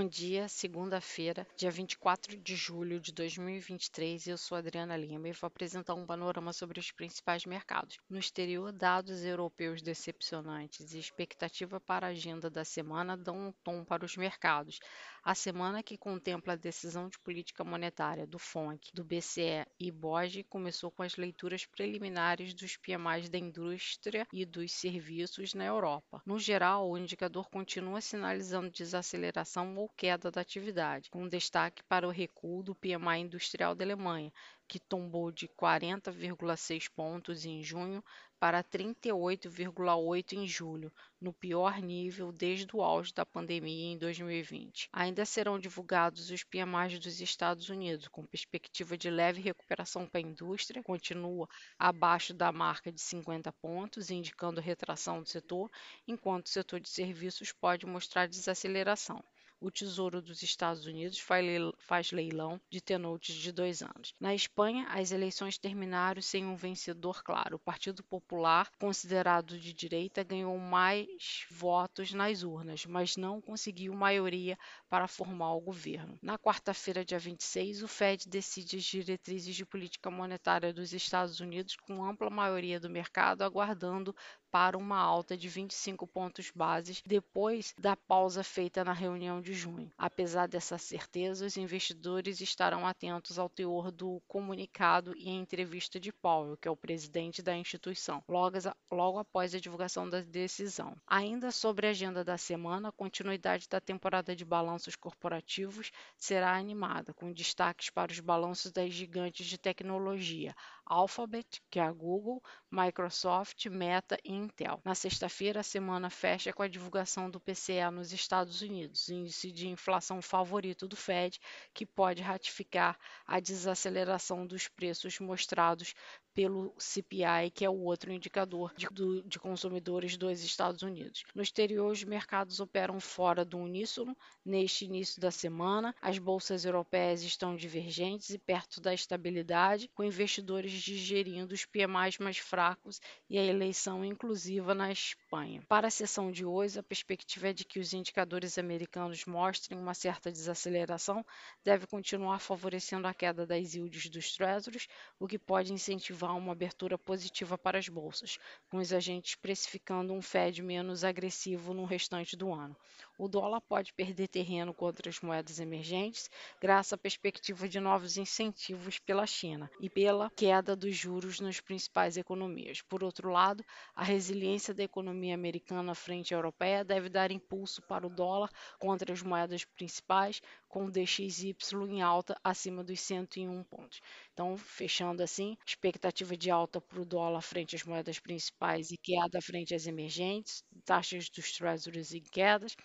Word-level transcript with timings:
Bom 0.00 0.08
dia, 0.08 0.48
segunda-feira, 0.48 1.46
dia 1.54 1.70
24 1.70 2.34
de 2.38 2.56
julho 2.56 2.98
de 2.98 3.12
2023. 3.12 4.28
Eu 4.28 4.38
sou 4.38 4.56
Adriana 4.56 4.96
Lima 4.96 5.28
e 5.28 5.32
vou 5.32 5.46
apresentar 5.46 5.92
um 5.92 6.06
panorama 6.06 6.54
sobre 6.54 6.80
os 6.80 6.90
principais 6.90 7.44
mercados. 7.44 7.98
No 8.08 8.18
exterior, 8.18 8.72
dados 8.72 9.22
europeus 9.22 9.82
decepcionantes 9.82 10.94
e 10.94 10.98
expectativa 10.98 11.78
para 11.78 12.06
a 12.06 12.10
agenda 12.10 12.48
da 12.48 12.64
semana 12.64 13.14
dão 13.14 13.48
um 13.48 13.52
tom 13.62 13.84
para 13.84 14.02
os 14.02 14.16
mercados. 14.16 14.78
A 15.22 15.34
semana 15.34 15.82
que 15.82 15.98
contempla 15.98 16.54
a 16.54 16.56
decisão 16.56 17.10
de 17.10 17.18
política 17.18 17.62
monetária 17.62 18.26
do 18.26 18.38
FONC, 18.38 18.90
do 18.94 19.04
BCE 19.04 19.66
e 19.78 19.90
BOJ 19.90 20.44
começou 20.44 20.90
com 20.90 21.02
as 21.02 21.16
leituras 21.16 21.66
preliminares 21.66 22.54
dos 22.54 22.74
PMIs 22.78 23.28
da 23.28 23.36
indústria 23.36 24.26
e 24.32 24.46
dos 24.46 24.72
serviços 24.72 25.52
na 25.52 25.66
Europa. 25.66 26.22
No 26.24 26.38
geral, 26.38 26.88
o 26.88 26.96
indicador 26.96 27.50
continua 27.50 28.00
sinalizando 28.00 28.70
desaceleração 28.70 29.76
ou 29.76 29.89
queda 29.96 30.30
da 30.30 30.40
atividade, 30.40 31.10
com 31.10 31.28
destaque 31.28 31.82
para 31.84 32.06
o 32.06 32.10
recuo 32.10 32.62
do 32.62 32.74
PMI 32.74 33.20
industrial 33.20 33.74
da 33.74 33.84
Alemanha, 33.84 34.32
que 34.66 34.78
tombou 34.78 35.32
de 35.32 35.48
40,6 35.48 36.88
pontos 36.94 37.44
em 37.44 37.62
junho 37.62 38.04
para 38.38 38.64
38,8 38.64 40.32
em 40.32 40.46
julho, 40.46 40.90
no 41.20 41.32
pior 41.32 41.78
nível 41.82 42.32
desde 42.32 42.74
o 42.74 42.80
auge 42.80 43.12
da 43.12 43.26
pandemia 43.26 43.92
em 43.92 43.98
2020. 43.98 44.88
Ainda 44.92 45.26
serão 45.26 45.58
divulgados 45.58 46.30
os 46.30 46.42
PMIs 46.44 46.98
dos 46.98 47.20
Estados 47.20 47.68
Unidos, 47.68 48.08
com 48.08 48.24
perspectiva 48.24 48.96
de 48.96 49.10
leve 49.10 49.42
recuperação 49.42 50.06
para 50.06 50.20
a 50.20 50.22
indústria, 50.22 50.82
continua 50.82 51.46
abaixo 51.78 52.32
da 52.32 52.50
marca 52.50 52.90
de 52.90 53.00
50 53.00 53.52
pontos, 53.52 54.08
indicando 54.08 54.60
retração 54.60 55.20
do 55.20 55.28
setor, 55.28 55.70
enquanto 56.08 56.46
o 56.46 56.50
setor 56.50 56.80
de 56.80 56.88
serviços 56.88 57.52
pode 57.52 57.84
mostrar 57.84 58.26
desaceleração 58.26 59.22
o 59.60 59.70
Tesouro 59.70 60.22
dos 60.22 60.42
Estados 60.42 60.86
Unidos 60.86 61.18
faz 61.18 62.12
leilão 62.12 62.60
de 62.70 62.80
tenoutes 62.80 63.34
de 63.34 63.52
dois 63.52 63.82
anos. 63.82 64.14
Na 64.18 64.34
Espanha, 64.34 64.86
as 64.88 65.12
eleições 65.12 65.58
terminaram 65.58 66.22
sem 66.22 66.46
um 66.46 66.56
vencedor 66.56 67.22
claro. 67.22 67.56
O 67.56 67.58
Partido 67.58 68.02
Popular, 68.02 68.70
considerado 68.78 69.58
de 69.58 69.72
direita, 69.72 70.24
ganhou 70.24 70.56
mais 70.58 71.44
votos 71.50 72.12
nas 72.12 72.42
urnas, 72.42 72.86
mas 72.86 73.16
não 73.16 73.40
conseguiu 73.40 73.92
maioria 73.94 74.58
para 74.88 75.06
formar 75.06 75.54
o 75.54 75.60
governo. 75.60 76.18
Na 76.22 76.38
quarta-feira, 76.38 77.04
dia 77.04 77.18
26, 77.18 77.82
o 77.82 77.88
Fed 77.88 78.28
decide 78.28 78.76
as 78.76 78.84
diretrizes 78.84 79.54
de 79.54 79.66
política 79.66 80.10
monetária 80.10 80.72
dos 80.72 80.92
Estados 80.92 81.40
Unidos 81.40 81.76
com 81.76 82.04
ampla 82.04 82.30
maioria 82.30 82.80
do 82.80 82.88
mercado 82.88 83.42
aguardando 83.42 84.14
para 84.50 84.76
uma 84.76 84.98
alta 84.98 85.36
de 85.36 85.48
25 85.48 86.06
pontos 86.06 86.50
bases 86.50 87.02
depois 87.06 87.72
da 87.78 87.96
pausa 87.96 88.42
feita 88.42 88.84
na 88.84 88.92
reunião 88.92 89.40
de 89.40 89.49
junho. 89.52 89.92
Apesar 89.96 90.46
dessa 90.46 90.78
certeza, 90.78 91.46
os 91.46 91.56
investidores 91.56 92.40
estarão 92.40 92.86
atentos 92.86 93.38
ao 93.38 93.48
teor 93.48 93.90
do 93.90 94.22
comunicado 94.26 95.14
e 95.16 95.28
à 95.28 95.32
entrevista 95.32 96.00
de 96.00 96.12
Powell, 96.12 96.56
que 96.56 96.68
é 96.68 96.70
o 96.70 96.76
presidente 96.76 97.42
da 97.42 97.54
instituição, 97.54 98.22
logo, 98.28 98.56
logo 98.90 99.18
após 99.18 99.54
a 99.54 99.60
divulgação 99.60 100.08
da 100.08 100.20
decisão. 100.20 100.96
Ainda 101.06 101.50
sobre 101.50 101.86
a 101.86 101.90
agenda 101.90 102.24
da 102.24 102.38
semana, 102.38 102.88
a 102.88 102.92
continuidade 102.92 103.68
da 103.68 103.80
temporada 103.80 104.34
de 104.34 104.44
balanços 104.44 104.96
corporativos 104.96 105.90
será 106.16 106.56
animada, 106.56 107.12
com 107.14 107.32
destaques 107.32 107.90
para 107.90 108.12
os 108.12 108.20
balanços 108.20 108.72
das 108.72 108.92
gigantes 108.92 109.46
de 109.46 109.58
tecnologia, 109.58 110.54
Alphabet, 110.90 111.62
que 111.70 111.78
é 111.78 111.82
a 111.82 111.92
Google, 111.92 112.42
Microsoft, 112.68 113.64
Meta 113.66 114.18
e 114.24 114.32
Intel. 114.32 114.80
Na 114.84 114.92
sexta-feira, 114.92 115.60
a 115.60 115.62
semana 115.62 116.10
fecha 116.10 116.52
com 116.52 116.64
a 116.64 116.68
divulgação 116.68 117.30
do 117.30 117.38
PCE 117.38 117.88
nos 117.92 118.12
Estados 118.12 118.60
Unidos, 118.60 119.08
índice 119.08 119.52
de 119.52 119.68
inflação 119.68 120.20
favorito 120.20 120.88
do 120.88 120.96
Fed, 120.96 121.38
que 121.72 121.86
pode 121.86 122.22
ratificar 122.22 122.98
a 123.24 123.38
desaceleração 123.38 124.44
dos 124.44 124.66
preços 124.66 125.20
mostrados 125.20 125.94
pelo 126.34 126.74
CPI, 126.78 127.50
que 127.52 127.64
é 127.64 127.70
o 127.70 127.80
outro 127.80 128.12
indicador 128.12 128.72
de, 128.76 128.86
do, 128.86 129.22
de, 129.22 129.38
consumidores 129.38 130.16
dos 130.16 130.42
Estados 130.42 130.82
Unidos. 130.82 131.24
No 131.34 131.42
exterior, 131.42 131.90
os 131.90 132.04
mercados 132.04 132.60
operam 132.60 133.00
fora 133.00 133.44
do 133.44 133.58
uníssono 133.58 134.16
neste 134.44 134.84
início 134.84 135.20
da 135.20 135.30
semana. 135.30 135.94
As 136.00 136.18
bolsas 136.18 136.64
europeias 136.64 137.22
estão 137.22 137.56
divergentes 137.56 138.30
e 138.30 138.38
perto 138.38 138.80
da 138.80 138.94
estabilidade, 138.94 139.90
com 139.94 140.04
investidores 140.04 140.79
digerindo 140.80 141.54
os 141.54 141.64
PMIs 141.64 142.18
mais 142.18 142.38
fracos 142.38 143.00
e 143.28 143.38
a 143.38 143.44
eleição 143.44 144.04
inclusiva 144.04 144.74
na 144.74 144.90
Espanha. 144.90 145.62
Para 145.68 145.88
a 145.88 145.90
sessão 145.90 146.30
de 146.30 146.44
hoje, 146.44 146.78
a 146.78 146.82
perspectiva 146.82 147.48
é 147.48 147.52
de 147.52 147.64
que 147.64 147.78
os 147.78 147.92
indicadores 147.92 148.58
americanos 148.58 149.24
mostrem 149.24 149.78
uma 149.78 149.94
certa 149.94 150.30
desaceleração, 150.30 151.24
deve 151.64 151.86
continuar 151.86 152.38
favorecendo 152.40 153.06
a 153.06 153.14
queda 153.14 153.46
das 153.46 153.74
yields 153.74 154.08
dos 154.08 154.32
Treasuries, 154.34 154.88
o 155.18 155.26
que 155.26 155.38
pode 155.38 155.72
incentivar 155.72 156.36
uma 156.36 156.52
abertura 156.52 156.98
positiva 156.98 157.56
para 157.58 157.78
as 157.78 157.88
bolsas, 157.88 158.38
com 158.68 158.78
os 158.78 158.92
agentes 158.92 159.34
precificando 159.34 160.12
um 160.12 160.22
Fed 160.22 160.62
menos 160.62 161.04
agressivo 161.04 161.74
no 161.74 161.84
restante 161.84 162.36
do 162.36 162.52
ano. 162.52 162.76
O 163.18 163.28
dólar 163.28 163.60
pode 163.60 163.92
perder 163.92 164.28
terreno 164.28 164.72
contra 164.72 165.10
as 165.10 165.20
moedas 165.20 165.60
emergentes, 165.60 166.30
graças 166.60 166.92
à 166.92 166.96
perspectiva 166.96 167.68
de 167.68 167.78
novos 167.78 168.16
incentivos 168.16 168.98
pela 168.98 169.26
China 169.26 169.70
e 169.80 169.90
pela 169.90 170.30
queda 170.30 170.69
dos 170.76 170.94
juros 170.96 171.40
nas 171.40 171.60
principais 171.60 172.16
economias. 172.16 172.82
Por 172.82 173.02
outro 173.04 173.30
lado, 173.30 173.64
a 173.94 174.02
resiliência 174.04 174.72
da 174.74 174.82
economia 174.82 175.34
americana 175.34 175.94
frente 175.94 176.34
à 176.34 176.36
europeia 176.38 176.84
deve 176.84 177.08
dar 177.08 177.30
impulso 177.30 177.82
para 177.82 178.06
o 178.06 178.10
dólar 178.10 178.50
contra 178.78 179.12
as 179.12 179.22
moedas 179.22 179.64
principais, 179.64 180.40
com 180.68 180.86
o 180.86 180.90
DXY 180.90 181.54
em 181.88 182.02
alta 182.02 182.36
acima 182.44 182.82
dos 182.84 183.00
101 183.00 183.62
pontos. 183.64 184.00
Então, 184.32 184.56
fechando 184.56 185.22
assim, 185.22 185.56
expectativa 185.66 186.36
de 186.36 186.50
alta 186.50 186.80
para 186.80 187.00
o 187.00 187.04
dólar 187.04 187.40
frente 187.42 187.74
às 187.76 187.84
moedas 187.84 188.18
principais 188.18 188.90
e 188.90 188.96
queda 188.98 189.40
frente 189.42 189.74
às 189.74 189.86
emergentes, 189.86 190.62
taxas 190.84 191.28
dos 191.30 191.52
treasuries 191.52 192.12
em 192.12 192.22
quedas, 192.22 192.76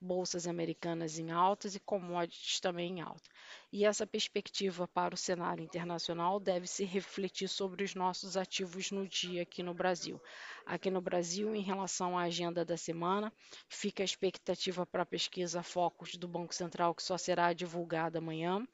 bolsas 0.00 0.46
americanas 0.46 1.18
em 1.18 1.30
altas 1.30 1.74
e 1.74 1.80
commodities 1.80 2.60
também 2.60 2.98
em 2.98 3.00
alta. 3.00 3.30
E 3.72 3.84
essa 3.84 4.06
perspectiva 4.06 4.86
para 4.88 5.14
o 5.14 5.18
cenário 5.18 5.64
internacional 5.64 6.38
deve 6.38 6.66
se 6.66 6.84
refletir 7.32 7.48
sobre 7.48 7.82
os 7.82 7.94
nossos 7.94 8.36
ativos 8.36 8.90
no 8.90 9.08
dia 9.08 9.42
aqui 9.42 9.62
no 9.62 9.72
Brasil. 9.72 10.20
Aqui 10.66 10.90
no 10.90 11.00
Brasil, 11.00 11.54
em 11.54 11.62
relação 11.62 12.16
à 12.16 12.24
agenda 12.24 12.64
da 12.64 12.76
semana, 12.76 13.32
fica 13.68 14.02
a 14.02 14.04
expectativa 14.04 14.84
para 14.84 15.02
a 15.02 15.06
pesquisa 15.06 15.62
Focus 15.62 16.14
do 16.16 16.28
Banco 16.28 16.54
Central, 16.54 16.94
que 16.94 17.02
só 17.02 17.16
será 17.16 17.52
divulgada 17.54 18.18
amanhã, 18.18 18.66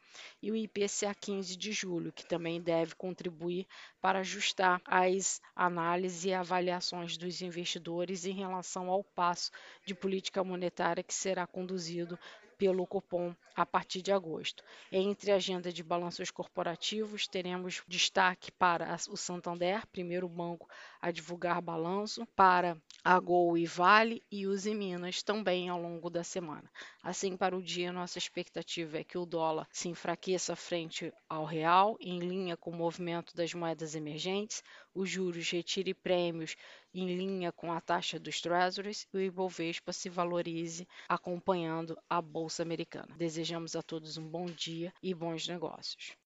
e 0.42 0.50
o 0.50 0.56
IPCA 0.56 1.14
15 1.14 1.56
de 1.56 1.72
julho, 1.72 2.12
que 2.12 2.26
também 2.26 2.60
deve 2.60 2.94
contribuir 2.96 3.66
para 4.00 4.18
ajustar 4.18 4.82
as 4.84 5.40
análises 5.54 6.24
e 6.24 6.34
avaliações 6.34 7.16
dos 7.16 7.40
investidores 7.40 8.24
em 8.24 8.32
relação 8.32 8.90
ao 8.90 9.04
passo 9.04 9.52
de 9.86 9.94
política 9.94 10.42
monetária 10.42 11.02
que 11.02 11.14
será 11.14 11.46
conduzido 11.46 12.18
pelo 12.58 12.86
Copom 12.86 13.32
a 13.54 13.64
partir 13.64 14.02
de 14.02 14.12
agosto. 14.12 14.62
Entre 14.90 15.32
a 15.32 15.36
agenda 15.36 15.72
de 15.72 15.82
balanços 15.82 16.30
corporativos, 16.30 17.26
teremos 17.26 17.82
destaque 17.88 18.52
para 18.52 18.96
o 19.08 19.16
Santander, 19.16 19.86
primeiro 19.86 20.28
banco 20.28 20.68
a 21.00 21.10
divulgar 21.10 21.62
balanço, 21.62 22.26
para 22.36 22.76
a 23.04 23.18
Gol 23.18 23.56
e 23.56 23.66
Vale 23.66 24.22
e 24.30 24.46
os 24.46 24.66
Minas 24.66 25.22
também 25.22 25.68
ao 25.68 25.80
longo 25.80 26.10
da 26.10 26.22
semana. 26.22 26.70
Assim, 27.02 27.36
para 27.36 27.56
o 27.56 27.62
dia, 27.62 27.92
nossa 27.92 28.18
expectativa 28.18 28.98
é 28.98 29.04
que 29.04 29.16
o 29.16 29.26
dólar 29.26 29.66
se 29.72 29.88
enfraqueça 29.88 30.54
frente 30.54 31.12
ao 31.28 31.44
real, 31.44 31.96
em 32.00 32.18
linha 32.18 32.56
com 32.56 32.70
o 32.70 32.76
movimento 32.76 33.34
das 33.34 33.54
moedas 33.54 33.94
emergentes, 33.94 34.62
os 34.94 35.08
juros 35.08 35.50
retire 35.50 35.94
prêmios 35.94 36.56
em 36.98 37.16
linha 37.16 37.52
com 37.52 37.72
a 37.72 37.80
taxa 37.80 38.18
dos 38.18 38.40
treasuries 38.40 39.06
e 39.12 39.16
o 39.16 39.20
Ibovespa 39.20 39.92
se 39.92 40.08
valorize 40.08 40.86
acompanhando 41.08 41.96
a 42.10 42.20
bolsa 42.20 42.62
americana. 42.62 43.14
Desejamos 43.16 43.76
a 43.76 43.82
todos 43.82 44.16
um 44.16 44.26
bom 44.26 44.46
dia 44.46 44.92
e 45.02 45.14
bons 45.14 45.46
negócios. 45.46 46.16